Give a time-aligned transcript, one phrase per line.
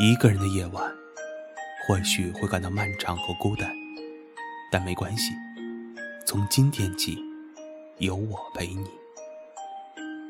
[0.00, 0.92] 一个人的夜晚，
[1.84, 3.68] 或许会感到漫长和孤单，
[4.70, 5.32] 但没关系，
[6.24, 7.18] 从今天起，
[7.98, 8.88] 有我陪你。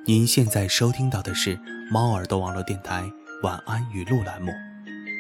[0.06, 1.60] 您现在收听到的是
[1.90, 3.04] 猫耳朵网络电台
[3.42, 4.51] 晚安语录栏目，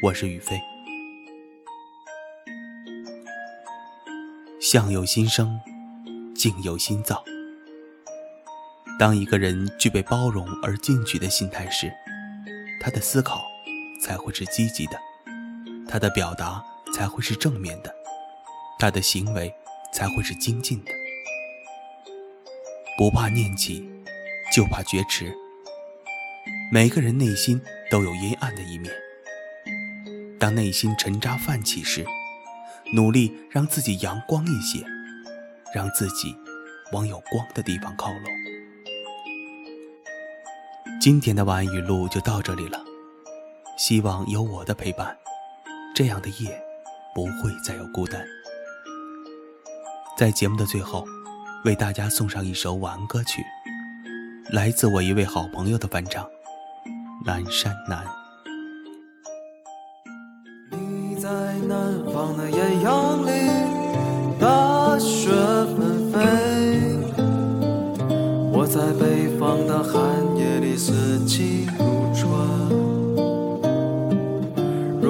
[0.02, 0.58] 我是雨飞。
[4.58, 5.60] 相由心生，
[6.34, 7.22] 境由心造。
[8.98, 11.92] 当一个人具备包容而进取的心态时，
[12.80, 13.44] 他的思考。
[14.00, 14.98] 才会是积极的，
[15.88, 17.94] 他的表达才会是正面的，
[18.78, 19.52] 他的行为
[19.92, 20.92] 才会是精进的。
[22.96, 23.88] 不怕念起，
[24.52, 25.32] 就怕觉迟。
[26.72, 28.92] 每个人内心都有阴暗的一面，
[30.38, 32.04] 当内心沉渣泛起时，
[32.94, 34.84] 努力让自己阳光一些，
[35.74, 36.34] 让自己
[36.92, 38.22] 往有光的地方靠拢。
[41.00, 42.87] 今天的晚安语录就到这里了。
[43.78, 45.16] 希望有我的陪伴，
[45.94, 46.60] 这样的夜
[47.14, 48.20] 不会再有孤单。
[50.18, 51.04] 在节目的最后，
[51.64, 53.40] 为大家送上一首晚安歌曲，
[54.50, 56.24] 来自我一位好朋友的翻唱
[57.24, 58.04] 《南山南》。
[60.76, 61.30] 你在
[61.68, 63.48] 南方的艳阳里，
[64.40, 65.30] 大雪
[65.76, 66.18] 纷飞；
[68.52, 72.77] 我在北方的寒夜里，四季如春。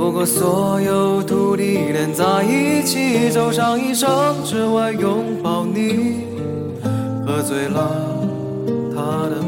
[0.00, 4.08] 如果所有土地连在一起，走上一生，
[4.42, 6.24] 只为拥抱你，
[7.26, 8.18] 喝醉了
[8.94, 9.39] 他的。